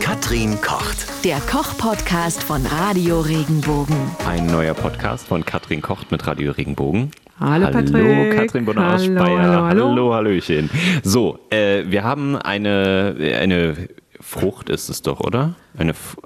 Katrin 0.00 0.60
kocht. 0.60 1.06
Der 1.24 1.38
Koch-Podcast 1.40 2.42
von 2.42 2.64
Radio 2.66 3.20
Regenbogen. 3.20 3.96
Ein 4.26 4.46
neuer 4.46 4.74
Podcast 4.74 5.26
von 5.26 5.44
Katrin 5.44 5.82
Kocht 5.82 6.10
mit 6.10 6.26
Radio 6.26 6.52
Regenbogen. 6.52 7.10
Hallo, 7.40 7.66
Hallo 7.66 7.72
Patrick. 7.72 8.36
Katrin 8.36 8.64
bonner 8.64 8.94
aus 8.94 9.02
Hallo, 9.02 9.20
Speyer. 9.20 9.42
hallo, 9.42 9.62
hallo. 9.64 9.88
hallo, 9.90 10.14
Hallöchen. 10.14 10.70
So, 11.02 11.38
äh, 11.50 11.84
wir 11.88 12.04
haben 12.04 12.36
eine, 12.36 13.16
eine 13.40 13.88
Frucht 14.20 14.70
ist 14.70 14.88
es 14.88 15.02
doch, 15.02 15.20
oder? 15.20 15.54
Eine, 15.76 15.90
F- 15.90 16.16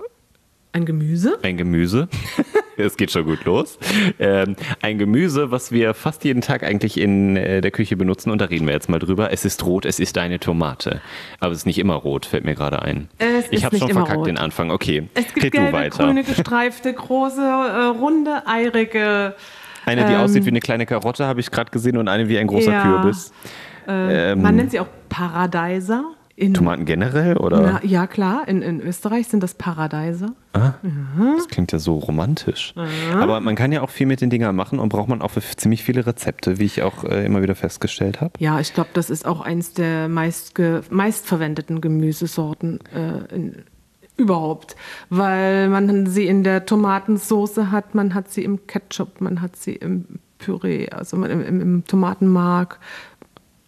Ein 0.73 0.85
Gemüse? 0.85 1.39
ein 1.43 1.57
Gemüse. 1.57 2.09
Es 2.87 2.97
geht 2.97 3.11
schon 3.11 3.25
gut 3.25 3.45
los. 3.45 3.79
Ähm, 4.19 4.57
ein 4.83 4.99
Gemüse, 4.99 5.51
was 5.51 5.71
wir 5.73 5.95
fast 5.95 6.25
jeden 6.25 6.41
Tag 6.41 6.63
eigentlich 6.63 6.99
in 6.99 7.37
äh, 7.37 7.61
der 7.61 7.71
Küche 7.71 7.97
benutzen 7.97 8.31
und 8.31 8.41
da 8.41 8.47
reden 8.47 8.67
wir 8.67 8.75
jetzt 8.75 8.89
mal 8.89 8.99
drüber. 8.99 9.33
Es 9.33 9.45
ist 9.45 9.65
rot, 9.65 9.85
es 9.85 10.01
ist 10.01 10.17
eine 10.19 10.39
Tomate. 10.41 11.01
Aber 11.39 11.53
es 11.53 11.59
ist 11.59 11.67
nicht 11.67 11.79
immer 11.79 11.95
rot, 11.95 12.27
fällt 12.27 12.45
mir 12.45 12.55
gerade 12.55 12.83
ein. 12.83 13.09
Es 13.19 13.47
ich 13.51 13.65
habe 13.65 13.77
schon 13.79 13.91
verkackt 13.91 14.19
rot. 14.19 14.27
den 14.27 14.39
Anfang. 14.39 14.71
Okay, 14.71 15.09
Es 15.15 15.33
gibt 15.35 15.45
red 15.47 15.55
du 15.55 15.59
gelbe, 15.59 15.73
weiter. 15.73 16.05
grüne, 16.07 16.25
gestreifte, 16.25 16.93
große, 16.93 17.41
äh, 17.41 17.85
runde, 17.99 18.43
eirige. 18.47 19.35
Eine, 19.87 20.05
die 20.07 20.13
Ähm, 20.13 20.21
aussieht 20.21 20.45
wie 20.45 20.51
eine 20.51 20.61
kleine 20.61 20.87
Karotte, 20.87 21.27
habe 21.27 21.41
ich 21.41 21.51
gerade 21.51 21.71
gesehen, 21.71 21.97
und 21.97 22.09
eine 22.09 22.29
wie 22.29 22.39
ein 22.39 22.47
großer 22.47 22.73
Ja. 22.73 22.83
Kürbis. 22.83 23.33
Äh, 23.89 24.33
Ähm, 24.33 24.43
man 24.43 24.57
nennt 24.57 24.71
sie 24.71 24.79
auch 24.81 24.87
Paradeiser. 25.09 26.05
In, 26.41 26.55
Tomaten 26.55 26.87
generell, 26.87 27.37
oder? 27.37 27.61
Na, 27.61 27.85
ja, 27.85 28.07
klar. 28.07 28.49
In, 28.49 28.63
in 28.63 28.81
Österreich 28.81 29.29
sind 29.29 29.43
das 29.43 29.53
Paradeiser. 29.53 30.33
Das 30.55 31.49
klingt 31.49 31.71
ja 31.71 31.79
so 31.79 31.99
romantisch. 31.99 32.75
Aber 33.15 33.41
man 33.41 33.57
kann 33.57 33.73
ja 33.73 33.83
auch 33.83 33.91
viel 33.91 34.07
mit 34.07 34.23
den 34.23 34.31
Dingern 34.31 34.57
machen 34.57 34.79
und 34.79 34.89
braucht 34.89 35.09
man 35.09 35.21
auch 35.21 35.33
für 35.33 35.43
ziemlich 35.43 35.85
viele 35.85 36.07
Rezepte, 36.07 36.59
wie 36.59 36.65
ich 36.65 36.83
auch 36.83 37.05
äh, 37.05 37.27
immer 37.27 37.43
wieder 37.43 37.55
festgestellt 37.55 38.23
habe. 38.23 38.33
Ja, 38.39 38.59
ich 38.59 38.73
glaube, 38.73 38.89
das 38.95 39.11
ist 39.11 39.27
auch 39.27 39.43
eins 39.43 39.75
der 39.75 40.09
meistge 40.09 40.83
meistverwendeten 40.89 41.83
Gemüsesorten 41.83 42.81
äh, 42.95 43.35
in, 43.35 43.65
überhaupt, 44.17 44.77
weil 45.11 45.69
man 45.69 46.07
sie 46.07 46.27
in 46.27 46.43
der 46.43 46.65
Tomatensoße 46.65 47.71
hat, 47.71 47.95
man 47.95 48.15
hat 48.15 48.31
sie 48.31 48.45
im 48.45 48.67
Ketchup, 48.67 49.21
man 49.21 49.43
hat 49.43 49.57
sie 49.57 49.75
im 49.75 50.07
Püree, 50.39 50.89
also 50.89 51.17
im, 51.17 51.25
im, 51.25 51.61
im 51.61 51.85
Tomatenmark. 51.87 52.81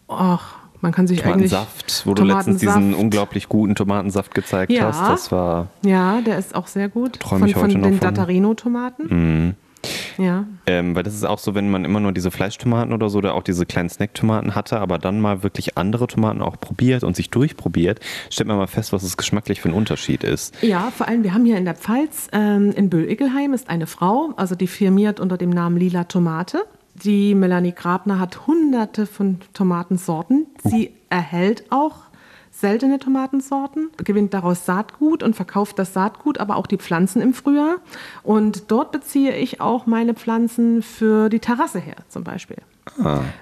Ach, 0.09 0.62
man 0.83 0.93
kann 0.93 1.07
sich 1.07 1.25
eigentlich 1.25 1.51
Tomatensaft, 1.51 2.03
wo 2.07 2.13
du 2.15 2.25
letztens 2.25 2.59
diesen 2.61 2.93
unglaublich 2.95 3.49
guten 3.49 3.75
Tomatensaft 3.75 4.35
gezeigt 4.35 4.71
Ja. 4.71 4.89
hast. 4.89 5.01
Das 5.09 5.33
war, 5.33 5.69
Ja, 5.85 6.21
der 6.21 6.37
ist 6.39 6.55
auch 6.55 6.67
sehr 6.67 6.89
gut. 6.91 7.19
Träum 7.21 7.41
von 7.41 7.49
ich 7.49 7.57
heute 7.57 7.73
von 7.73 7.81
noch 7.81 7.89
den 7.89 7.99
von. 7.99 8.09
Mhm. 8.09 8.15
Dattarino-Tomaten. 8.15 9.57
Ja. 10.17 10.45
ähm, 10.67 10.95
weil 10.95 11.03
das 11.03 11.15
ist 11.15 11.25
auch 11.25 11.41
so, 11.41 11.57
wenn 11.57 11.69
man 11.71 11.85
immer 11.85 11.99
nur 11.99 12.13
diese 12.13 12.31
Fleischtomaten 12.31 12.93
oder 12.93 13.11
so 13.11 13.19
oder 13.19 13.35
auch 13.35 13.43
diese 13.43 13.67
kleinen 13.67 13.89
Snacktomaten 13.89 14.55
hatte, 14.55 14.79
aber 14.79 14.99
dann 14.99 15.21
mal 15.21 15.43
wirklich 15.43 15.77
andere 15.77 16.07
Tomaten 16.07 16.41
auch 16.41 16.61
probiert 16.61 17.03
und 17.03 17.17
sich 17.17 17.31
durchprobiert, 17.31 17.99
stellt 18.31 18.47
man 18.47 18.59
mal 18.59 18.69
fest, 18.69 18.93
was 18.93 19.03
es 19.03 19.17
geschmacklich 19.17 19.61
für 19.61 19.71
ein 19.71 19.75
Unterschied 19.75 20.23
ist. 20.23 20.55
Ja, 20.63 20.93
vor 20.97 21.09
allem, 21.09 21.25
wir 21.25 21.35
haben 21.35 21.45
hier 21.45 21.57
in 21.57 21.65
der 21.65 21.75
Pfalz, 21.75 22.29
ähm, 22.33 22.71
in 22.77 22.91
Böll-Ickelheim 22.91 23.55
ist 23.55 23.69
eine 23.69 23.89
Frau, 23.89 24.33
also 24.37 24.55
die 24.55 24.69
firmiert 24.69 25.19
unter 25.19 25.37
dem 25.37 25.51
Namen 25.51 25.77
Lila 25.77 26.05
Tomate. 26.05 26.63
Die 27.05 27.35
Melanie 27.35 27.73
Grabner 27.73 28.21
hat 28.21 28.47
hunderte 28.47 29.07
von 29.07 29.39
Tomatensorten. 29.55 30.47
Sie 30.63 30.93
erhält 31.11 31.65
auch 31.71 31.97
seltene 32.53 32.99
Tomatensorten, 32.99 33.91
gewinnt 33.97 34.35
daraus 34.35 34.67
Saatgut 34.67 35.23
und 35.23 35.35
verkauft 35.35 35.79
das 35.79 35.95
Saatgut, 35.95 36.39
aber 36.39 36.57
auch 36.57 36.67
die 36.67 36.77
Pflanzen 36.77 37.21
im 37.21 37.35
Frühjahr. 37.35 37.77
Und 38.23 38.71
dort 38.71 38.93
beziehe 38.93 39.35
ich 39.37 39.61
auch 39.61 39.87
meine 39.87 40.15
Pflanzen 40.15 40.83
für 40.83 41.29
die 41.29 41.41
Terrasse 41.41 41.81
her, 41.81 41.97
zum 42.09 42.23
Beispiel. 42.23 42.59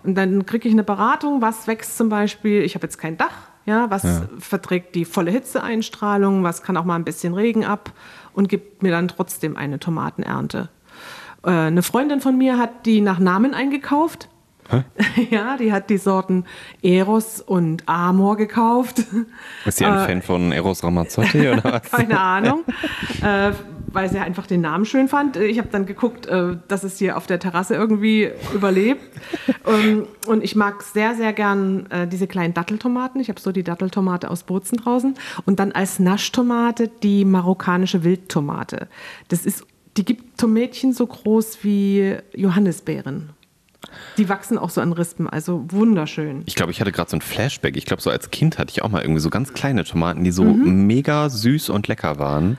Und 0.05 0.15
dann 0.15 0.47
kriege 0.47 0.69
ich 0.69 0.73
eine 0.73 0.85
Beratung, 0.85 1.43
was 1.43 1.67
wächst 1.67 1.99
zum 1.99 2.09
Beispiel, 2.09 2.63
ich 2.63 2.75
habe 2.77 2.87
jetzt 2.87 2.99
kein 2.99 3.19
Dach, 3.19 3.51
ja, 3.67 3.91
was 3.91 4.23
verträgt 4.39 4.95
die 4.95 5.05
volle 5.05 5.31
Hitzeeinstrahlung, 5.33 6.45
was 6.45 6.63
kann 6.63 6.77
auch 6.77 6.85
mal 6.85 6.97
ein 6.97 7.05
bisschen 7.05 7.35
Regen 7.35 7.65
ab 7.65 7.93
und 8.33 8.49
gibt 8.49 8.83
mir 8.83 8.91
dann 8.91 9.09
trotzdem 9.09 9.57
eine 9.57 9.79
Tomatenernte. 9.79 10.71
Äh, 11.45 11.51
eine 11.51 11.83
Freundin 11.83 12.21
von 12.21 12.37
mir 12.37 12.59
hat 12.59 12.87
die 12.87 13.01
nach 13.01 13.19
Namen 13.19 13.55
eingekauft. 13.55 14.29
Ja, 15.31 15.57
die 15.57 15.73
hat 15.73 15.91
die 15.91 15.99
Sorten 15.99 16.45
Eros 16.83 17.41
und 17.41 17.83
Amor 17.89 18.37
gekauft. 18.37 19.05
Ist 19.65 19.79
sie 19.79 19.85
ein 19.85 19.95
Äh, 19.99 20.07
Fan 20.07 20.23
von 20.23 20.53
Eros 20.53 20.85
Ramazzotti 20.85 21.49
oder 21.49 21.65
was? 21.83 21.91
Keine 21.91 22.21
Ahnung, 22.21 22.63
äh, 23.21 23.51
weil 23.89 24.09
sie 24.09 24.19
einfach 24.19 24.47
den 24.47 24.61
Namen 24.61 24.85
schön 24.85 25.09
fand. 25.09 25.37
Ich 25.37 25.59
habe 25.59 25.69
dann 25.73 25.87
geguckt, 25.87 26.27
äh, 26.27 26.57
dass 26.69 26.85
es 26.85 26.99
hier 26.99 27.17
auf 27.17 27.27
der 27.27 27.41
Terrasse 27.41 27.75
irgendwie 27.75 28.31
überlebt. 28.55 29.03
ähm, 29.67 30.07
und 30.27 30.45
ich 30.45 30.55
mag 30.55 30.83
sehr, 30.83 31.15
sehr 31.17 31.33
gern 31.33 31.87
äh, 31.91 32.07
diese 32.07 32.29
kleinen 32.29 32.55
Datteltomaten. 32.55 33.21
Ich 33.21 33.29
habe 33.29 33.41
so 33.41 33.51
die 33.51 33.65
Datteltomate 33.65 34.31
aus 34.31 34.45
Bozen 34.45 34.79
draußen. 34.79 35.15
Und 35.47 35.59
dann 35.59 35.73
als 35.73 35.99
Naschtomate 35.99 36.89
die 37.03 37.25
marokkanische 37.25 38.05
Wildtomate. 38.05 38.87
Das 39.29 39.45
ist, 39.45 39.67
die 39.97 40.05
gibt 40.05 40.39
Tomätchen 40.39 40.93
so 40.93 41.07
groß 41.07 41.59
wie 41.63 42.17
Johannisbeeren. 42.35 43.31
Die 44.19 44.29
wachsen 44.29 44.59
auch 44.59 44.71
so 44.71 44.81
an 44.81 44.93
Rispen, 44.93 45.29
also 45.29 45.65
wunderschön. 45.71 46.43
Ich 46.47 46.55
glaube, 46.55 46.71
ich 46.71 46.81
hatte 46.81 46.93
gerade 46.93 47.11
so 47.11 47.17
ein 47.17 47.23
Flashback. 47.23 47.77
Ich 47.77 47.87
glaube, 47.87 48.03
so 48.03 48.11
als 48.11 48.31
Kind 48.31 48.59
hatte 48.59 48.71
ich 48.71 48.83
auch 48.83 48.89
mal 48.91 49.03
irgendwie 49.03 49.21
so 49.21 49.31
ganz 49.31 49.53
kleine 49.55 49.85
Tomaten, 49.85 50.23
die 50.23 50.31
so 50.31 50.45
Mhm. 50.45 50.87
mega 50.87 51.29
süß 51.31 51.71
und 51.71 51.89
lecker 51.89 52.19
waren. 52.19 52.59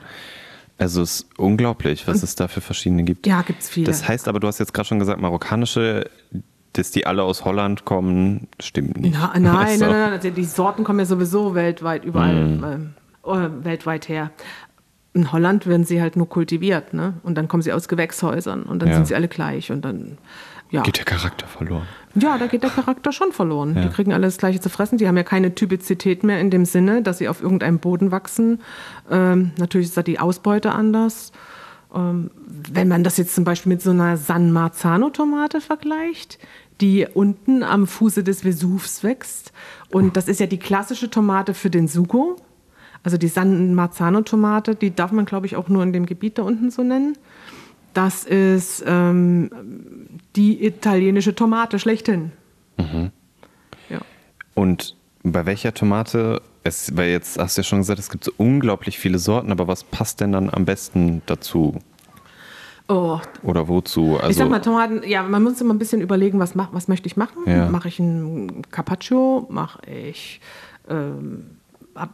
Also 0.78 1.00
es 1.02 1.20
ist 1.20 1.38
unglaublich, 1.38 2.08
was 2.08 2.22
es 2.24 2.34
da 2.34 2.48
für 2.48 2.60
verschiedene 2.60 3.04
gibt. 3.04 3.26
Ja, 3.26 3.42
gibt's 3.42 3.68
viele. 3.68 3.86
Das 3.86 4.06
heißt 4.08 4.26
aber, 4.26 4.40
du 4.40 4.48
hast 4.48 4.58
jetzt 4.58 4.74
gerade 4.74 4.88
schon 4.88 4.98
gesagt, 4.98 5.20
marokkanische, 5.20 6.10
dass 6.72 6.90
die 6.90 7.06
alle 7.06 7.22
aus 7.22 7.44
Holland 7.44 7.84
kommen, 7.84 8.48
stimmt 8.60 8.98
nicht. 9.00 9.14
Na, 9.14 9.30
nein, 9.34 9.42
nein, 9.44 9.78
So. 9.78 9.84
nein, 9.86 9.92
nein, 10.00 10.12
also 10.14 10.30
die 10.30 10.44
Sorten 10.44 10.82
kommen 10.82 10.98
ja 10.98 11.04
sowieso 11.04 11.54
weltweit 11.54 12.04
überall 12.04 12.36
ähm, 12.36 12.94
äh, 13.24 13.64
weltweit 13.64 14.08
her. 14.08 14.32
In 15.14 15.30
Holland 15.32 15.66
werden 15.66 15.84
sie 15.84 16.00
halt 16.00 16.16
nur 16.16 16.28
kultiviert, 16.28 16.94
ne? 16.94 17.14
Und 17.22 17.36
dann 17.36 17.46
kommen 17.48 17.62
sie 17.62 17.72
aus 17.72 17.86
Gewächshäusern 17.88 18.62
und 18.62 18.80
dann 18.80 18.88
Ja. 18.88 18.94
sind 18.96 19.08
sie 19.08 19.14
alle 19.14 19.28
gleich 19.28 19.70
und 19.70 19.84
dann 19.84 20.18
ja. 20.70 20.80
Geht 20.82 20.96
der 20.96 21.04
Charakter 21.04 21.46
verloren. 21.46 21.82
Ja, 22.14 22.38
da 22.38 22.46
geht 22.46 22.62
der 22.62 22.70
Charakter 22.70 23.12
schon 23.12 23.32
verloren. 23.32 23.74
Die 23.74 23.88
kriegen 23.90 24.14
alles 24.14 24.38
Gleiche 24.38 24.58
zu 24.58 24.70
fressen. 24.70 24.96
Die 24.96 25.06
haben 25.06 25.18
ja 25.18 25.22
keine 25.22 25.54
Typizität 25.54 26.24
mehr 26.24 26.40
in 26.40 26.48
dem 26.48 26.64
Sinne, 26.64 27.02
dass 27.02 27.18
sie 27.18 27.28
auf 27.28 27.42
irgendeinem 27.42 27.78
Boden 27.78 28.10
wachsen. 28.10 28.62
Ähm, 29.10 29.50
natürlich 29.58 29.88
ist 29.88 29.98
da 29.98 30.02
die 30.02 30.18
Ausbeute 30.18 30.72
anders. 30.72 31.32
Ähm, 31.94 32.30
wenn 32.46 32.88
man 32.88 33.04
das 33.04 33.18
jetzt 33.18 33.34
zum 33.34 33.44
Beispiel 33.44 33.68
mit 33.70 33.82
so 33.82 33.90
einer 33.90 34.16
San 34.16 34.50
Marzano-Tomate 34.50 35.60
vergleicht, 35.60 36.38
die 36.80 37.06
unten 37.12 37.62
am 37.62 37.86
Fuße 37.86 38.24
des 38.24 38.40
Vesuvs 38.42 39.04
wächst. 39.04 39.52
Und 39.90 40.16
das 40.16 40.26
ist 40.26 40.40
ja 40.40 40.46
die 40.46 40.58
klassische 40.58 41.10
Tomate 41.10 41.52
für 41.52 41.68
den 41.68 41.86
Sugo. 41.86 42.36
Also 43.02 43.18
die 43.18 43.28
San 43.28 43.74
Marzano-Tomate, 43.74 44.74
die 44.74 44.94
darf 44.94 45.12
man, 45.12 45.24
glaube 45.24 45.46
ich, 45.46 45.56
auch 45.56 45.68
nur 45.68 45.82
in 45.82 45.92
dem 45.92 46.06
Gebiet 46.06 46.38
da 46.38 46.42
unten 46.42 46.70
so 46.70 46.82
nennen. 46.82 47.16
Das 47.94 48.24
ist 48.24 48.82
ähm, 48.86 49.50
die 50.36 50.64
italienische 50.64 51.34
Tomate 51.34 51.78
schlechthin. 51.78 52.32
Ja. 53.88 54.00
Und 54.54 54.96
bei 55.22 55.46
welcher 55.46 55.74
Tomate, 55.74 56.42
es, 56.64 56.96
weil 56.96 57.10
jetzt 57.10 57.38
hast 57.38 57.56
du 57.56 57.60
ja 57.60 57.64
schon 57.64 57.80
gesagt, 57.80 57.98
es 57.98 58.10
gibt 58.10 58.24
so 58.24 58.32
unglaublich 58.36 58.98
viele 58.98 59.18
Sorten, 59.18 59.52
aber 59.52 59.68
was 59.68 59.84
passt 59.84 60.20
denn 60.20 60.32
dann 60.32 60.50
am 60.50 60.64
besten 60.64 61.22
dazu? 61.26 61.78
Oh, 62.88 63.20
Oder 63.42 63.68
wozu? 63.68 64.16
Also, 64.16 64.30
ich 64.30 64.36
sag 64.36 64.50
mal, 64.50 64.60
Tomaten, 64.60 65.02
ja, 65.06 65.22
man 65.22 65.42
muss 65.42 65.60
immer 65.60 65.72
ein 65.72 65.78
bisschen 65.78 66.00
überlegen, 66.00 66.38
was, 66.38 66.54
mach, 66.54 66.72
was 66.72 66.88
möchte 66.88 67.06
ich 67.06 67.16
machen? 67.16 67.38
Ja. 67.46 67.68
Mache 67.68 67.88
ich 67.88 67.98
ein 67.98 68.62
Carpaccio? 68.70 69.46
Mache 69.48 69.80
ich, 69.88 70.40
ähm, 70.88 71.58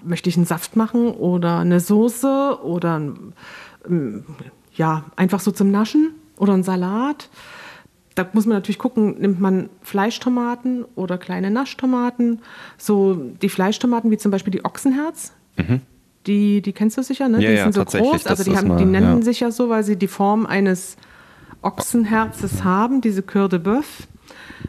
möchte 0.04 0.28
ich 0.28 0.36
einen 0.36 0.46
Saft 0.46 0.76
machen 0.76 1.10
oder 1.10 1.58
eine 1.58 1.80
Soße 1.80 2.58
oder 2.62 2.96
ähm, 3.88 4.24
ja, 4.74 5.04
einfach 5.16 5.40
so 5.40 5.50
zum 5.50 5.70
Naschen 5.70 6.14
oder 6.36 6.54
einen 6.54 6.62
Salat? 6.62 7.28
Da 8.14 8.26
muss 8.32 8.46
man 8.46 8.56
natürlich 8.56 8.78
gucken, 8.78 9.20
nimmt 9.20 9.40
man 9.40 9.68
Fleischtomaten 9.82 10.84
oder 10.96 11.18
kleine 11.18 11.50
Naschtomaten. 11.50 12.40
So 12.76 13.14
die 13.14 13.48
Fleischtomaten, 13.48 14.10
wie 14.10 14.18
zum 14.18 14.32
Beispiel 14.32 14.50
die 14.50 14.64
Ochsenherz, 14.64 15.32
die, 16.26 16.60
die 16.60 16.72
kennst 16.72 16.98
du 16.98 17.02
sicher, 17.02 17.28
ne? 17.28 17.38
Mhm. 17.38 17.42
Ja, 17.42 17.50
die 17.50 17.56
ja, 17.56 17.62
sind 17.64 17.74
so 17.74 17.84
groß. 17.84 18.26
Also 18.26 18.44
die, 18.44 18.56
haben, 18.56 18.68
mal- 18.68 18.76
die 18.76 18.84
nennen 18.84 19.18
ja. 19.18 19.22
sich 19.22 19.40
ja 19.40 19.50
so, 19.50 19.68
weil 19.68 19.82
sie 19.84 19.96
die 19.96 20.08
Form 20.08 20.46
eines 20.46 20.96
Ochsenherzes 21.62 22.64
haben, 22.64 23.00
diese 23.00 23.22
Coeur 23.22 23.48
de 23.48 23.58
Boeuf. 23.58 24.08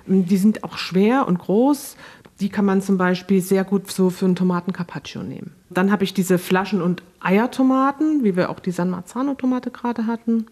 Die 0.06 0.38
sind 0.38 0.64
auch 0.64 0.78
schwer 0.78 1.28
und 1.28 1.40
groß. 1.40 1.98
Die 2.40 2.50
kann 2.50 2.66
man 2.66 2.82
zum 2.82 2.98
Beispiel 2.98 3.42
sehr 3.42 3.64
gut 3.64 3.92
so 3.92 4.10
für 4.10 4.26
einen 4.26 4.36
Tomaten-Carpaccio 4.36 5.24
nehmen. 5.24 5.52
Dann 5.70 5.92
habe 5.92 6.04
ich 6.04 6.14
diese 6.14 6.38
Flaschen- 6.38 6.82
und 6.82 7.04
Eiertomaten, 7.20 8.24
wie 8.24 8.36
wir 8.36 8.50
auch 8.50 8.60
die 8.60 8.72
San 8.72 8.90
Marzano-Tomate 8.90 9.72
gerade 9.72 10.08
hatten. 10.08 10.46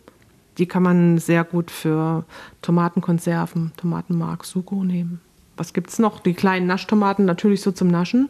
Die 0.57 0.65
kann 0.65 0.83
man 0.83 1.17
sehr 1.17 1.43
gut 1.43 1.71
für 1.71 2.25
Tomatenkonserven, 2.61 3.71
Tomatenmark, 3.77 4.43
Sugo 4.43 4.83
nehmen. 4.83 5.21
Was 5.55 5.73
gibt 5.73 5.89
es 5.89 5.99
noch? 5.99 6.19
Die 6.19 6.33
kleinen 6.33 6.67
Naschtomaten 6.67 7.25
natürlich 7.25 7.61
so 7.61 7.71
zum 7.71 7.87
Naschen 7.87 8.29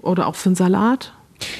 oder 0.00 0.26
auch 0.26 0.34
für 0.34 0.50
einen 0.50 0.56
Salat. 0.56 1.14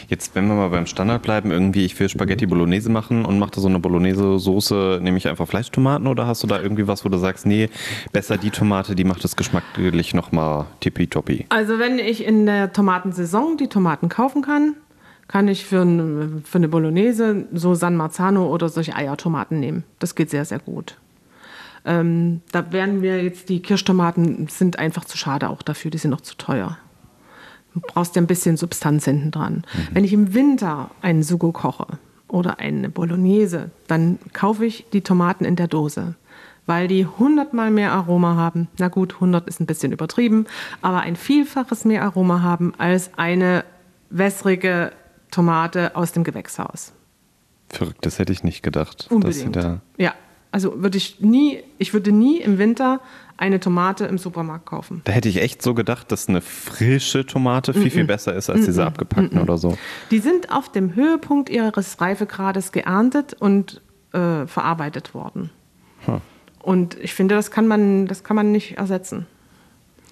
Jetzt, 0.09 0.35
wenn 0.35 0.47
wir 0.47 0.55
mal 0.55 0.69
beim 0.69 0.87
Standard 0.87 1.23
bleiben, 1.23 1.51
irgendwie, 1.51 1.85
ich 1.85 1.99
will 1.99 2.09
Spaghetti 2.09 2.47
Bolognese 2.47 2.91
machen 2.91 3.25
und 3.25 3.39
mache 3.39 3.53
da 3.53 3.61
so 3.61 3.69
eine 3.69 3.79
Bolognese-Soße, 3.79 5.01
nehme 5.03 5.19
ich 5.19 5.29
einfach 5.29 5.49
Fleischtomaten 5.49 6.07
oder 6.07 6.27
hast 6.27 6.43
du 6.43 6.47
da 6.47 6.61
irgendwie 6.61 6.87
was, 6.87 7.05
wo 7.05 7.09
du 7.09 7.19
sagst, 7.19 7.47
nee, 7.47 7.71
besser 8.13 8.37
die 8.37 8.51
Tomate, 8.51 8.95
die 8.95 9.05
macht 9.05 9.25
das 9.25 9.37
geschmacklich 9.37 10.15
nochmal 10.15 10.67
tippitoppi? 10.81 11.47
Also 11.49 11.79
wenn 11.79 11.99
ich 11.99 12.25
in 12.25 12.47
der 12.47 12.73
Tomatensaison 12.73 13.57
die 13.57 13.69
Tomaten 13.69 14.09
kaufen 14.09 14.43
kann, 14.43 14.75
kann 15.29 15.49
ich 15.49 15.65
für, 15.65 15.83
ein, 15.83 16.43
für 16.45 16.59
eine 16.59 16.69
Bolognese 16.69 17.47
so 17.53 17.75
San 17.75 17.97
Marzano 17.97 18.47
oder 18.47 18.69
solche 18.69 18.95
Eiertomaten 18.95 19.59
nehmen. 19.59 19.85
Das 19.99 20.15
geht 20.15 20.31
sehr, 20.31 20.45
sehr 20.45 20.59
gut. 20.59 20.97
Ähm, 21.87 22.41
da 22.51 22.73
werden 22.73 23.03
wir 23.03 23.23
jetzt, 23.23 23.49
die 23.49 23.61
Kirschtomaten 23.61 24.49
sind 24.49 24.79
einfach 24.79 25.05
zu 25.05 25.19
schade 25.19 25.51
auch 25.51 25.63
dafür, 25.63 25.91
die 25.91 25.99
sind 25.99 26.11
noch 26.11 26.23
zu 26.23 26.37
teuer. 26.37 26.79
Du 27.75 27.81
brauchst 27.81 28.17
ja 28.17 28.23
ein 28.23 28.27
bisschen 28.27 28.57
Substanz 28.57 29.05
hinten 29.05 29.31
dran. 29.31 29.65
Mhm. 29.75 29.89
Wenn 29.93 30.05
ich 30.05 30.13
im 30.13 30.35
Winter 30.35 30.91
einen 31.03 31.23
Sugo 31.23 31.53
koche 31.53 31.87
oder 32.29 32.59
eine 32.61 32.89
Bolognese, 32.89 33.71
dann 33.87 34.19
kaufe 34.33 34.65
ich 34.65 34.87
die 34.93 35.03
Tomaten 35.03 35.45
in 35.45 35.57
der 35.57 35.69
Dose, 35.69 36.15
weil 36.67 36.89
die 36.89 37.07
hundertmal 37.07 37.71
mehr 37.71 37.93
Aroma 37.93 38.37
haben. 38.37 38.69
Na 38.79 38.89
gut, 38.89 39.15
100 39.15 39.47
ist 39.49 39.61
ein 39.61 39.67
bisschen 39.67 39.93
übertrieben, 39.93 40.47
aber 40.83 41.01
ein 41.01 41.17
Vielfaches 41.17 41.85
mehr 41.85 42.03
Aroma 42.05 42.43
haben 42.43 42.73
als 42.79 43.11
eine 43.17 43.65
wässrige 44.11 44.93
Tomate 45.31 45.97
aus 45.97 46.13
dem 46.13 46.23
Gewächshaus. 46.23 46.93
Verrückt, 47.69 48.07
das 48.07 48.21
hätte 48.21 48.33
ich 48.33 48.45
nicht 48.45 48.63
gedacht. 48.63 49.09
Unbedingt. 49.11 49.57
ja, 49.97 50.15
also 50.55 50.81
würde 50.81 50.99
ich 50.99 51.19
nie, 51.19 51.65
ich 51.79 51.95
würde 51.95 52.13
nie 52.13 52.39
im 52.39 52.59
Winter 52.59 53.01
eine 53.37 53.59
Tomate 53.59 54.07
im 54.07 54.19
Supermarkt 54.19 54.67
kaufen. 54.67 55.01
Da 55.03 55.11
hätte 55.11 55.29
ich 55.29 55.43
echt 55.43 55.61
so 55.63 55.75
gedacht, 55.75 56.13
dass 56.13 56.29
eine 56.29 56.41
frische 56.41 57.27
Tomate 57.27 57.73
viel, 57.73 57.83
mm 57.83 57.87
-mm. 57.87 57.91
viel 57.91 58.05
besser 58.05 58.37
ist 58.37 58.49
als 58.49 58.61
mm 58.61 58.67
diese 58.67 58.87
abgepackten 58.87 59.41
oder 59.41 59.59
so. 59.59 59.77
Die 60.13 60.21
sind 60.21 60.53
auf 60.53 60.71
dem 60.71 60.95
Höhepunkt 60.95 61.51
ihres 61.51 62.01
Reifegrades 62.01 62.71
geerntet 62.71 63.35
und 63.35 63.83
äh, 64.13 64.47
verarbeitet 64.47 65.13
worden. 65.13 65.51
Huh. 66.07 66.21
Und 66.63 66.97
ich 67.01 67.15
finde, 67.15 67.35
das 67.35 67.51
kann 67.51 67.67
man, 67.67 68.07
das 68.07 68.23
kann 68.23 68.37
man 68.37 68.53
nicht 68.53 68.79
ersetzen. 68.79 69.27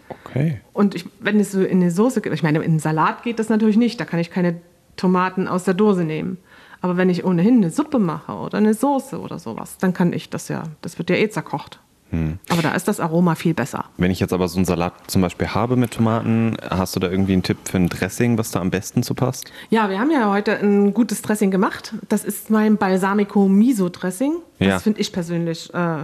Okay. 0.09 0.61
Und 0.73 0.97
ich, 0.97 1.05
wenn 1.21 1.38
es 1.38 1.53
so 1.53 1.62
in 1.62 1.83
eine 1.83 1.93
Soße 1.93 2.21
geht, 2.21 2.33
ich 2.33 2.43
meine, 2.43 2.59
in 2.59 2.65
einen 2.65 2.79
Salat 2.81 3.23
geht 3.23 3.38
das 3.38 3.49
natürlich 3.49 3.77
nicht, 3.77 4.00
da 4.00 4.05
kann 4.05 4.19
ich 4.19 4.33
keine 4.33 4.61
Tomaten 4.97 5.47
aus 5.47 5.62
der 5.62 5.75
Dose 5.75 6.03
nehmen. 6.03 6.38
Aber 6.82 6.96
wenn 6.96 7.08
ich 7.08 7.25
ohnehin 7.25 7.58
eine 7.58 7.70
Suppe 7.70 7.99
mache 7.99 8.32
oder 8.32 8.58
eine 8.58 8.75
Soße 8.75 9.19
oder 9.19 9.38
sowas, 9.38 9.79
dann 9.79 9.94
kann 9.94 10.12
ich 10.12 10.29
das 10.31 10.49
ja, 10.49 10.64
das 10.82 10.99
wird 10.99 11.11
ja 11.11 11.17
eh 11.17 11.31
zerkocht. 11.31 11.79
Hm. 12.11 12.38
Aber 12.50 12.61
da 12.61 12.73
ist 12.73 12.88
das 12.88 13.00
Aroma 13.00 13.34
viel 13.34 13.55
besser. 13.55 13.87
Wenn 13.96 14.11
ich 14.11 14.20
jetzt 14.20 14.34
aber 14.34 14.46
so 14.46 14.58
einen 14.58 14.67
Salat 14.67 14.93
zum 15.06 15.23
Beispiel 15.23 15.49
habe 15.49 15.76
mit 15.76 15.93
Tomaten, 15.93 16.56
hast 16.69 16.94
du 16.94 17.00
da 17.00 17.11
irgendwie 17.11 17.32
einen 17.32 17.43
Tipp 17.43 17.56
für 17.64 17.79
ein 17.79 17.88
Dressing, 17.88 18.37
was 18.37 18.50
da 18.50 18.61
am 18.61 18.70
besten 18.70 19.02
zu 19.02 19.14
passt? 19.14 19.50
Ja, 19.70 19.88
wir 19.88 19.99
haben 19.99 20.11
ja 20.11 20.31
heute 20.31 20.58
ein 20.58 20.93
gutes 20.93 21.23
Dressing 21.23 21.50
gemacht. 21.50 21.94
Das 22.11 22.25
ist 22.25 22.50
mein 22.50 22.76
Balsamico 22.76 23.49
Miso 23.49 23.88
Dressing. 23.88 24.35
Das 24.58 24.69
ja. 24.69 24.78
finde 24.78 25.00
ich 25.00 25.11
persönlich 25.11 25.73
äh, 25.73 25.96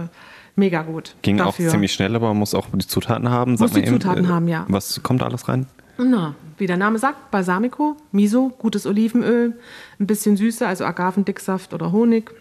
mega 0.55 0.81
gut. 0.81 1.15
Ging 1.21 1.37
dafür. 1.37 1.67
auch 1.67 1.71
ziemlich 1.71 1.93
schnell, 1.93 2.15
aber 2.15 2.29
man 2.29 2.37
muss 2.37 2.55
auch 2.55 2.67
die 2.73 2.87
Zutaten 2.87 3.29
haben. 3.29 3.57
Muss 3.59 3.73
die 3.73 3.85
Zutaten 3.85 4.25
äh, 4.25 4.27
haben, 4.29 4.47
ja. 4.47 4.65
Was 4.67 5.03
kommt 5.03 5.21
da 5.21 5.27
alles 5.27 5.47
rein? 5.47 5.67
Na, 6.03 6.35
wie 6.57 6.67
der 6.67 6.77
Name 6.77 6.97
sagt, 6.97 7.31
Balsamico, 7.31 7.97
Miso, 8.11 8.51
gutes 8.57 8.85
Olivenöl, 8.85 9.57
ein 9.99 10.07
bisschen 10.07 10.37
Süße, 10.37 10.65
also 10.65 10.85
Agavendicksaft 10.85 11.73
oder 11.73 11.91
Honig. 11.91 12.31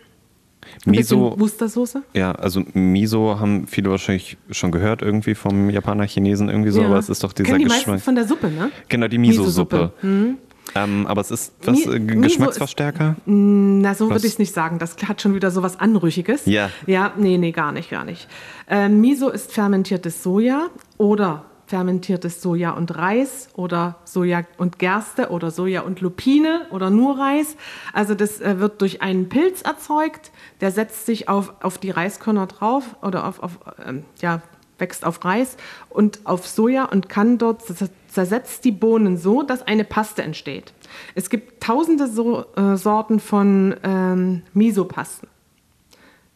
Ein 0.86 0.90
Miso, 0.92 1.34
Wustersoße? 1.38 2.02
Ja, 2.14 2.32
also 2.32 2.62
Miso 2.74 3.38
haben 3.40 3.66
viele 3.66 3.90
wahrscheinlich 3.90 4.36
schon 4.50 4.70
gehört 4.70 5.02
irgendwie 5.02 5.34
vom 5.34 5.70
Japaner, 5.70 6.04
Chinesen 6.04 6.48
irgendwie 6.48 6.70
so, 6.70 6.82
ja. 6.82 6.86
aber 6.86 6.98
es 6.98 7.08
ist 7.08 7.24
doch 7.24 7.32
dieser 7.32 7.52
Kennen 7.52 7.68
die 7.68 7.74
Geschmack. 7.74 8.00
von 8.00 8.14
der 8.14 8.26
Suppe, 8.26 8.48
ne? 8.48 8.70
Genau, 8.88 9.08
die 9.08 9.18
Miso-Suppe. 9.18 9.92
Miso 10.02 10.14
mhm. 10.14 10.38
Ähm, 10.74 11.06
aber 11.06 11.20
es 11.22 11.30
ist 11.30 11.54
was, 11.64 11.86
Mi 11.86 12.20
Geschmacksverstärker? 12.20 13.10
Ist, 13.10 13.22
na, 13.26 13.94
so 13.94 14.10
würde 14.10 14.26
ich 14.26 14.34
es 14.34 14.38
nicht 14.38 14.52
sagen. 14.52 14.78
Das 14.78 14.96
hat 15.06 15.22
schon 15.22 15.34
wieder 15.34 15.50
so 15.50 15.62
was 15.62 15.80
Anrüchiges. 15.80 16.44
Ja. 16.46 16.70
Ja, 16.86 17.12
nee, 17.16 17.38
nee, 17.38 17.52
gar 17.52 17.72
nicht, 17.72 17.90
gar 17.90 18.04
nicht. 18.04 18.28
Ähm, 18.68 19.00
Miso 19.00 19.30
ist 19.30 19.52
fermentiertes 19.52 20.22
Soja 20.22 20.66
oder 20.98 21.44
fermentiertes 21.68 22.40
Soja 22.40 22.70
und 22.70 22.96
Reis 22.96 23.48
oder 23.54 23.96
Soja 24.04 24.42
und 24.56 24.78
Gerste 24.78 25.28
oder 25.28 25.50
Soja 25.50 25.82
und 25.82 26.00
Lupine 26.00 26.66
oder 26.70 26.88
nur 26.88 27.18
Reis. 27.18 27.56
Also 27.92 28.14
das 28.14 28.40
äh, 28.40 28.58
wird 28.58 28.80
durch 28.80 29.02
einen 29.02 29.28
Pilz 29.28 29.62
erzeugt, 29.62 30.32
der 30.60 30.70
setzt 30.70 31.04
sich 31.06 31.28
auf, 31.28 31.52
auf 31.60 31.78
die 31.78 31.90
Reiskörner 31.90 32.46
drauf 32.46 32.96
oder 33.02 33.26
auf, 33.26 33.42
auf 33.42 33.58
ähm, 33.86 34.04
ja, 34.20 34.42
wächst 34.78 35.04
auf 35.04 35.24
Reis 35.24 35.56
und 35.90 36.20
auf 36.24 36.46
Soja 36.46 36.84
und 36.84 37.08
kann 37.08 37.36
dort 37.36 37.62
zersetzt 38.08 38.64
die 38.64 38.72
Bohnen 38.72 39.18
so, 39.18 39.42
dass 39.42 39.62
eine 39.62 39.84
Paste 39.84 40.22
entsteht. 40.22 40.72
Es 41.14 41.28
gibt 41.28 41.62
tausende 41.62 42.08
so, 42.08 42.46
äh, 42.56 42.76
Sorten 42.76 43.20
von 43.20 43.76
ähm, 43.82 44.42
Miso-Pasten. 44.54 45.28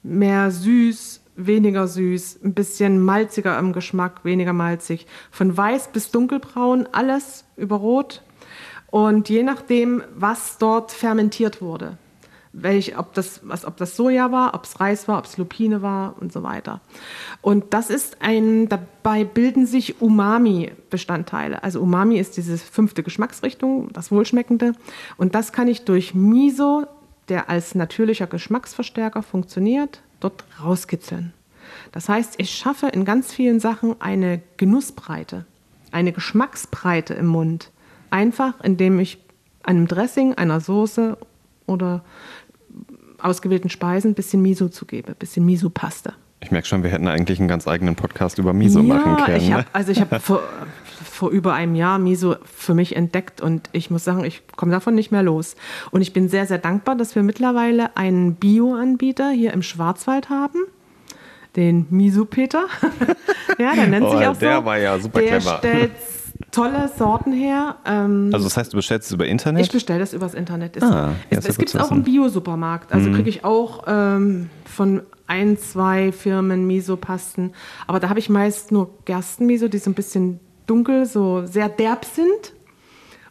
Mehr 0.03 0.51
süß, 0.51 1.22
weniger 1.37 1.87
süß, 1.89 2.41
ein 2.45 2.55
bisschen 2.55 3.01
malziger 3.01 3.59
im 3.59 3.73
Geschmack, 3.73 4.25
weniger 4.25 4.53
malzig. 4.53 5.07
Von 5.31 5.57
weiß 5.57 5.89
bis 5.89 6.11
dunkelbraun, 6.11 6.89
alles 6.93 7.45
über 7.57 7.77
rot. 7.77 8.23
Und 8.91 9.29
je 9.29 9.43
nachdem, 9.43 10.03
was 10.15 10.59
dort 10.59 10.93
fermentiert 10.93 11.63
wurde, 11.63 11.97
welch, 12.53 12.99
ob, 12.99 13.15
das, 13.15 13.41
was, 13.43 13.65
ob 13.65 13.79
das 13.79 13.97
Soja 13.97 14.31
war, 14.31 14.55
ob 14.55 14.65
es 14.65 14.79
Reis 14.79 15.09
war, 15.09 15.19
ob 15.19 15.25
es 15.25 15.39
Lupine 15.39 15.81
war 15.81 16.17
und 16.21 16.33
so 16.33 16.43
weiter. 16.43 16.81
Und 17.41 17.73
das 17.73 17.89
ist 17.89 18.19
ein, 18.21 18.69
dabei 18.69 19.25
bilden 19.25 19.65
sich 19.67 20.03
Umami-Bestandteile. 20.03 21.63
Also 21.63 21.81
Umami 21.81 22.19
ist 22.19 22.37
diese 22.37 22.59
fünfte 22.59 23.03
Geschmacksrichtung, 23.03 23.91
das 23.93 24.11
Wohlschmeckende. 24.11 24.75
Und 25.17 25.35
das 25.35 25.53
kann 25.53 25.69
ich 25.69 25.85
durch 25.85 26.15
Miso, 26.15 26.87
der 27.29 27.49
als 27.49 27.75
natürlicher 27.75 28.27
Geschmacksverstärker 28.27 29.23
funktioniert, 29.23 30.03
dort 30.25 30.45
rauskitzeln. 30.63 31.33
Das 31.93 32.09
heißt, 32.09 32.35
ich 32.39 32.51
schaffe 32.51 32.89
in 32.89 33.05
ganz 33.05 33.33
vielen 33.33 33.61
Sachen 33.61 34.01
eine 34.01 34.41
Genussbreite, 34.57 35.45
eine 35.91 36.13
Geschmacksbreite 36.13 37.15
im 37.15 37.27
Mund. 37.27 37.71
Einfach 38.11 38.61
indem 38.63 38.99
ich 38.99 39.19
einem 39.63 39.87
Dressing, 39.87 40.35
einer 40.35 40.61
Soße 40.61 41.17
oder 41.67 42.05
ausgewählten 43.19 43.71
Speisen 43.71 44.13
ein 44.13 44.15
bisschen 44.15 44.43
Miso 44.43 44.69
zugebe, 44.69 45.11
ein 45.11 45.17
bisschen 45.17 45.45
Miso-Paste. 45.47 46.15
Ich 46.41 46.51
merke 46.51 46.67
schon, 46.67 46.83
wir 46.83 46.91
hätten 46.91 47.07
eigentlich 47.07 47.39
einen 47.39 47.47
ganz 47.47 47.69
eigenen 47.69 47.95
Podcast 47.95 48.39
über 48.39 48.53
Miso 48.53 48.81
ja, 48.81 48.95
machen 48.95 49.17
können. 49.25 49.37
Ich 49.37 49.53
hab, 49.53 49.61
ne? 49.61 49.67
also 49.73 49.93
ich 49.93 50.01
habe 50.01 50.21
vor, 51.23 51.31
über 51.31 51.55
einem 51.55 51.77
Jahr 51.77 52.01
Miso 52.01 52.35
für 52.45 52.75
mich 52.75 52.97
entdeckt 52.97 53.41
und 53.41 53.71
ich 53.71 53.93
muss 53.93 54.03
sagen, 54.03 54.25
ich 54.25 54.43
komme 54.57 54.73
davon 54.73 54.97
nicht 54.97 55.13
mehr 55.13 55.23
los. 55.23 55.55
Und 55.93 56.03
ich 56.03 56.13
bin 56.13 56.29
sehr, 56.29 56.47
sehr 56.47 56.59
dankbar, 56.59 56.97
dass 56.97 57.15
wir 57.15 57.23
mittlerweile 57.23 57.97
einen 57.97 58.35
Bio-Anbieter 58.35 59.31
hier 59.31 59.53
im 59.53 59.63
Schwarzwald 59.63 60.31
haben. 60.31 60.59
Den 61.55 61.87
Miso-Peter. 61.91 62.65
ja, 63.61 63.77
der 63.77 63.87
nennt 63.87 64.05
oh, 64.05 64.11
sich 64.11 64.27
auch 64.27 64.33
der 64.33 64.35
so. 64.35 64.41
Der 64.41 64.65
war 64.65 64.79
ja 64.79 64.99
super 64.99 65.21
der 65.21 65.39
clever. 65.39 65.59
Stellt 65.59 65.93
tolle 66.51 66.91
Sorten 66.99 67.33
her. 67.33 67.77
Ähm, 67.87 68.31
also 68.33 68.45
das 68.47 68.57
heißt, 68.57 68.73
du 68.73 68.79
bestellst 68.79 69.07
es 69.07 69.13
über 69.13 69.27
Internet? 69.27 69.63
Ich 69.63 69.71
bestelle 69.71 70.01
das 70.01 70.13
übers 70.13 70.35
Internet. 70.35 70.77
Es, 70.77 70.83
ah, 70.83 71.13
es, 71.31 71.47
es 71.47 71.57
gibt 71.57 71.79
auch 71.79 71.93
im 71.93 72.03
Bio-Supermarkt. 72.03 72.93
Also 72.93 73.11
mhm. 73.11 73.15
kriege 73.15 73.31
ich 73.31 73.45
auch 73.45 73.85
ähm, 73.87 74.51
von 74.65 75.03
ein, 75.29 75.57
zwei 75.57 76.11
Firmen 76.11 76.67
Miso-Pasten. 76.67 77.53
Aber 77.87 78.01
da 78.01 78.09
habe 78.09 78.19
ich 78.19 78.29
meist 78.29 78.73
nur 78.73 78.91
Gerstenmiso, 79.05 79.69
die 79.69 79.79
so 79.79 79.89
ein 79.89 79.95
bisschen 79.95 80.41
dunkel, 80.73 81.05
so 81.05 81.45
sehr 81.45 81.69
derb 81.69 82.07
sind. 82.07 82.55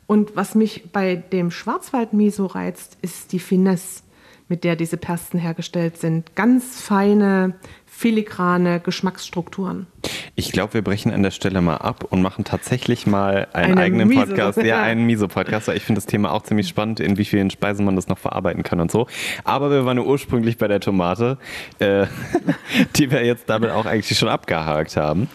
Und 0.05 0.35
was 0.35 0.53
mich 0.53 0.91
bei 0.91 1.15
dem 1.15 1.49
Schwarzwald-Miso 1.49 2.45
reizt, 2.45 2.97
ist 3.01 3.31
die 3.31 3.39
Finesse, 3.39 4.03
mit 4.47 4.63
der 4.63 4.75
diese 4.75 4.97
Pasten 4.97 5.39
hergestellt 5.39 5.97
sind. 5.97 6.35
Ganz 6.35 6.79
feine, 6.81 7.55
filigrane 7.87 8.79
Geschmacksstrukturen. 8.79 9.87
Ich 10.35 10.51
glaube, 10.51 10.75
wir 10.75 10.81
brechen 10.83 11.11
an 11.11 11.23
der 11.23 11.31
Stelle 11.31 11.61
mal 11.61 11.77
ab 11.77 12.05
und 12.09 12.21
machen 12.21 12.43
tatsächlich 12.43 13.07
mal 13.07 13.47
einen 13.53 13.71
Eine 13.71 13.81
eigenen 13.81 14.07
Miso. 14.09 14.21
Podcast. 14.21 14.61
Ja, 14.63 14.83
einen 14.83 15.05
Miso-Podcast. 15.05 15.69
Ich 15.69 15.83
finde 15.83 15.99
das 15.99 16.05
Thema 16.05 16.31
auch 16.33 16.43
ziemlich 16.43 16.67
spannend, 16.67 16.99
in 16.99 17.17
wie 17.17 17.25
vielen 17.25 17.49
Speisen 17.49 17.85
man 17.85 17.95
das 17.95 18.07
noch 18.07 18.19
verarbeiten 18.19 18.61
kann 18.61 18.79
und 18.81 18.91
so. 18.91 19.07
Aber 19.45 19.71
wir 19.71 19.85
waren 19.85 19.97
ursprünglich 19.97 20.57
bei 20.59 20.67
der 20.67 20.79
Tomate, 20.79 21.39
äh, 21.79 22.05
die 22.97 23.09
wir 23.09 23.25
jetzt 23.25 23.49
damit 23.49 23.71
auch 23.71 23.85
eigentlich 23.85 24.15
schon 24.17 24.29
abgehakt 24.29 24.95
haben. 24.95 25.27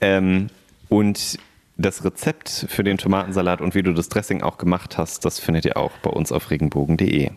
Ähm, 0.00 0.48
und 0.88 1.38
das 1.78 2.04
Rezept 2.04 2.66
für 2.68 2.82
den 2.82 2.98
Tomatensalat 2.98 3.60
und 3.60 3.76
wie 3.76 3.84
du 3.84 3.94
das 3.94 4.08
Dressing 4.08 4.42
auch 4.42 4.58
gemacht 4.58 4.98
hast, 4.98 5.24
das 5.24 5.38
findet 5.38 5.64
ihr 5.64 5.76
auch 5.76 5.92
bei 6.02 6.10
uns 6.10 6.32
auf 6.32 6.50
regenbogen.de. 6.50 7.30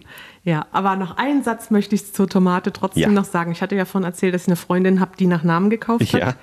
Ja, 0.43 0.65
aber 0.71 0.95
noch 0.95 1.17
einen 1.17 1.43
Satz 1.43 1.69
möchte 1.69 1.93
ich 1.93 2.11
zur 2.11 2.27
Tomate 2.27 2.73
trotzdem 2.73 3.03
ja. 3.03 3.09
noch 3.09 3.25
sagen. 3.25 3.51
Ich 3.51 3.61
hatte 3.61 3.75
ja 3.75 3.85
vorhin 3.85 4.07
erzählt, 4.07 4.33
dass 4.33 4.43
ich 4.43 4.47
eine 4.47 4.55
Freundin 4.55 4.99
habe, 4.99 5.11
die 5.15 5.27
nach 5.27 5.43
Namen 5.43 5.69
gekauft 5.69 6.13
hat, 6.13 6.19
ja. 6.19 6.33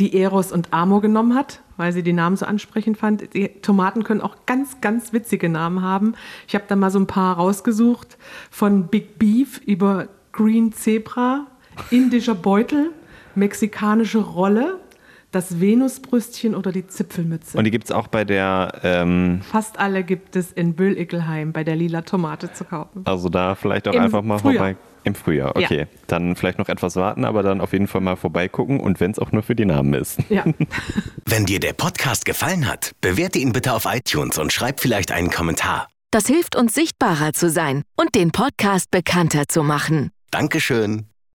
die 0.00 0.18
Eros 0.18 0.50
und 0.50 0.72
Amo 0.72 1.00
genommen 1.00 1.34
hat, 1.34 1.60
weil 1.76 1.92
sie 1.92 2.02
die 2.02 2.14
Namen 2.14 2.36
so 2.36 2.46
ansprechend 2.46 2.96
fand. 2.96 3.34
Die 3.34 3.48
Tomaten 3.60 4.02
können 4.02 4.22
auch 4.22 4.36
ganz, 4.46 4.80
ganz 4.80 5.12
witzige 5.12 5.50
Namen 5.50 5.82
haben. 5.82 6.14
Ich 6.48 6.54
habe 6.54 6.64
da 6.66 6.74
mal 6.74 6.90
so 6.90 6.98
ein 6.98 7.06
paar 7.06 7.36
rausgesucht, 7.36 8.16
von 8.50 8.86
Big 8.86 9.18
Beef 9.18 9.58
über 9.58 10.08
Green 10.32 10.72
Zebra, 10.72 11.46
indischer 11.90 12.34
Beutel, 12.34 12.92
mexikanische 13.34 14.20
Rolle, 14.20 14.80
das 15.36 15.60
Venusbrüstchen 15.60 16.54
oder 16.54 16.72
die 16.72 16.86
Zipfelmütze. 16.86 17.58
Und 17.58 17.64
die 17.64 17.70
gibt 17.70 17.84
es 17.84 17.92
auch 17.92 18.08
bei 18.08 18.24
der. 18.24 18.80
Ähm 18.82 19.42
Fast 19.42 19.78
alle 19.78 20.02
gibt 20.02 20.34
es 20.34 20.50
in 20.50 20.74
Böll-Ickelheim 20.74 21.52
bei 21.52 21.62
der 21.62 21.76
lila 21.76 22.00
Tomate 22.02 22.52
zu 22.52 22.64
kaufen. 22.64 23.02
Also 23.04 23.28
da 23.28 23.54
vielleicht 23.54 23.86
auch 23.86 23.92
Im 23.92 24.00
einfach 24.00 24.22
mal 24.22 24.38
Frühjahr. 24.38 24.64
vorbei. 24.64 24.76
Im 25.04 25.14
Frühjahr, 25.14 25.54
okay. 25.54 25.80
Ja. 25.80 25.86
Dann 26.08 26.34
vielleicht 26.34 26.58
noch 26.58 26.68
etwas 26.68 26.96
warten, 26.96 27.24
aber 27.24 27.42
dann 27.42 27.60
auf 27.60 27.72
jeden 27.72 27.86
Fall 27.86 28.00
mal 28.00 28.16
vorbeigucken 28.16 28.80
und 28.80 28.98
wenn 28.98 29.12
es 29.12 29.18
auch 29.18 29.30
nur 29.30 29.42
für 29.42 29.54
die 29.54 29.66
Namen 29.66 29.94
ist. 29.94 30.18
Ja. 30.30 30.44
wenn 31.26 31.44
dir 31.44 31.60
der 31.60 31.74
Podcast 31.74 32.24
gefallen 32.24 32.66
hat, 32.66 32.92
bewerte 33.02 33.38
ihn 33.38 33.52
bitte 33.52 33.74
auf 33.74 33.86
iTunes 33.86 34.38
und 34.38 34.52
schreib 34.52 34.80
vielleicht 34.80 35.12
einen 35.12 35.30
Kommentar. 35.30 35.86
Das 36.10 36.26
hilft 36.26 36.56
uns 36.56 36.74
sichtbarer 36.74 37.34
zu 37.34 37.50
sein 37.50 37.82
und 37.94 38.14
den 38.14 38.32
Podcast 38.32 38.90
bekannter 38.90 39.46
zu 39.48 39.62
machen. 39.62 40.10
Dankeschön. 40.30 41.06